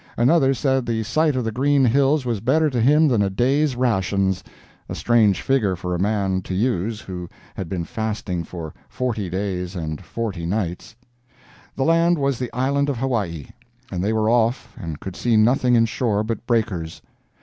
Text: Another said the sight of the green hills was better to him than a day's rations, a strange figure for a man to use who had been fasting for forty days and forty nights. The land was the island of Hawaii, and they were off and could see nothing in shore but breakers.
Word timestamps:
Another 0.17 0.55
said 0.55 0.87
the 0.87 1.03
sight 1.03 1.35
of 1.35 1.43
the 1.43 1.51
green 1.51 1.85
hills 1.85 2.25
was 2.25 2.39
better 2.39 2.71
to 2.71 2.81
him 2.81 3.07
than 3.07 3.21
a 3.21 3.29
day's 3.29 3.75
rations, 3.75 4.43
a 4.89 4.95
strange 4.95 5.43
figure 5.43 5.75
for 5.75 5.93
a 5.93 5.99
man 5.99 6.41
to 6.41 6.55
use 6.55 7.01
who 7.01 7.29
had 7.53 7.69
been 7.69 7.83
fasting 7.83 8.43
for 8.43 8.73
forty 8.89 9.29
days 9.29 9.75
and 9.75 10.03
forty 10.03 10.47
nights. 10.47 10.95
The 11.75 11.83
land 11.83 12.17
was 12.17 12.39
the 12.39 12.51
island 12.51 12.89
of 12.89 12.97
Hawaii, 12.97 13.49
and 13.91 14.03
they 14.03 14.11
were 14.11 14.27
off 14.27 14.73
and 14.75 14.99
could 14.99 15.15
see 15.15 15.37
nothing 15.37 15.75
in 15.75 15.85
shore 15.85 16.23
but 16.23 16.47
breakers. 16.47 17.03